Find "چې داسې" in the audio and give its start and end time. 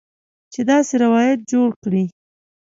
0.51-0.93